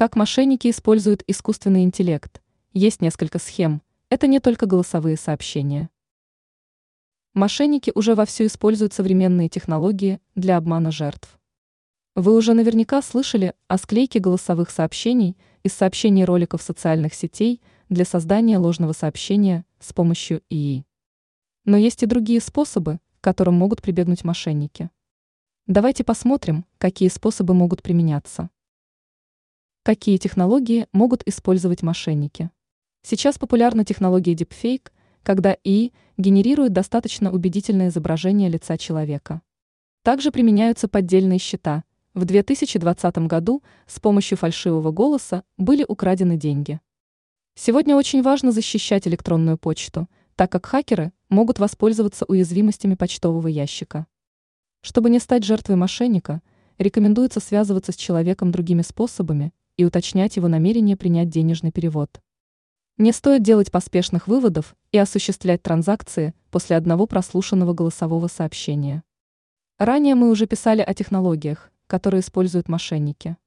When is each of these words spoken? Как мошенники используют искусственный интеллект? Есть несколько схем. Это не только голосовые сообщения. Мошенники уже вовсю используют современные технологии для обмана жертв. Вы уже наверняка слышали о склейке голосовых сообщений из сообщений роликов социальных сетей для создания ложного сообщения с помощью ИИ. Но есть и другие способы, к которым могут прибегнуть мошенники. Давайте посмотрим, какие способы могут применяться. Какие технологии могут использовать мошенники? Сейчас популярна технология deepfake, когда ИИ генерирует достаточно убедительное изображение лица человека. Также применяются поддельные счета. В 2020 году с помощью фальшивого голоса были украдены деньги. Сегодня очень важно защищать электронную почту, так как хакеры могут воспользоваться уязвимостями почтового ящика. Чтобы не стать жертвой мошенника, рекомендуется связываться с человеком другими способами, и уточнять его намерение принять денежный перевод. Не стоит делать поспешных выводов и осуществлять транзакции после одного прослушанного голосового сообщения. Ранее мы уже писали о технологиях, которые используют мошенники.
Как 0.00 0.16
мошенники 0.16 0.70
используют 0.70 1.22
искусственный 1.26 1.82
интеллект? 1.82 2.40
Есть 2.72 3.02
несколько 3.02 3.38
схем. 3.38 3.82
Это 4.08 4.26
не 4.28 4.40
только 4.40 4.64
голосовые 4.64 5.18
сообщения. 5.18 5.90
Мошенники 7.34 7.92
уже 7.94 8.14
вовсю 8.14 8.46
используют 8.46 8.94
современные 8.94 9.50
технологии 9.50 10.18
для 10.34 10.56
обмана 10.56 10.90
жертв. 10.90 11.38
Вы 12.14 12.34
уже 12.34 12.54
наверняка 12.54 13.02
слышали 13.02 13.52
о 13.68 13.76
склейке 13.76 14.20
голосовых 14.20 14.70
сообщений 14.70 15.36
из 15.64 15.74
сообщений 15.74 16.24
роликов 16.24 16.62
социальных 16.62 17.12
сетей 17.12 17.60
для 17.90 18.06
создания 18.06 18.56
ложного 18.56 18.94
сообщения 18.94 19.66
с 19.80 19.92
помощью 19.92 20.40
ИИ. 20.48 20.86
Но 21.66 21.76
есть 21.76 22.02
и 22.02 22.06
другие 22.06 22.40
способы, 22.40 23.00
к 23.20 23.24
которым 23.24 23.56
могут 23.56 23.82
прибегнуть 23.82 24.24
мошенники. 24.24 24.88
Давайте 25.66 26.04
посмотрим, 26.04 26.64
какие 26.78 27.10
способы 27.10 27.52
могут 27.52 27.82
применяться. 27.82 28.48
Какие 29.90 30.18
технологии 30.18 30.86
могут 30.92 31.26
использовать 31.26 31.82
мошенники? 31.82 32.52
Сейчас 33.02 33.38
популярна 33.38 33.84
технология 33.84 34.34
deepfake, 34.34 34.92
когда 35.24 35.56
ИИ 35.64 35.92
генерирует 36.16 36.72
достаточно 36.72 37.32
убедительное 37.32 37.88
изображение 37.88 38.48
лица 38.48 38.78
человека. 38.78 39.42
Также 40.04 40.30
применяются 40.30 40.86
поддельные 40.86 41.40
счета. 41.40 41.82
В 42.14 42.24
2020 42.24 43.18
году 43.26 43.64
с 43.88 43.98
помощью 43.98 44.38
фальшивого 44.38 44.92
голоса 44.92 45.42
были 45.56 45.84
украдены 45.88 46.36
деньги. 46.36 46.78
Сегодня 47.56 47.96
очень 47.96 48.22
важно 48.22 48.52
защищать 48.52 49.08
электронную 49.08 49.58
почту, 49.58 50.08
так 50.36 50.52
как 50.52 50.66
хакеры 50.66 51.12
могут 51.28 51.58
воспользоваться 51.58 52.26
уязвимостями 52.26 52.94
почтового 52.94 53.48
ящика. 53.48 54.06
Чтобы 54.82 55.10
не 55.10 55.18
стать 55.18 55.42
жертвой 55.42 55.74
мошенника, 55.74 56.42
рекомендуется 56.78 57.40
связываться 57.40 57.90
с 57.90 57.96
человеком 57.96 58.52
другими 58.52 58.82
способами, 58.82 59.52
и 59.80 59.84
уточнять 59.84 60.36
его 60.36 60.46
намерение 60.46 60.94
принять 60.94 61.30
денежный 61.30 61.72
перевод. 61.72 62.20
Не 62.98 63.12
стоит 63.12 63.42
делать 63.42 63.70
поспешных 63.72 64.28
выводов 64.28 64.76
и 64.92 64.98
осуществлять 64.98 65.62
транзакции 65.62 66.34
после 66.50 66.76
одного 66.76 67.06
прослушанного 67.06 67.72
голосового 67.72 68.26
сообщения. 68.26 69.02
Ранее 69.78 70.16
мы 70.16 70.28
уже 70.28 70.46
писали 70.46 70.82
о 70.82 70.92
технологиях, 70.92 71.70
которые 71.86 72.20
используют 72.20 72.68
мошенники. 72.68 73.38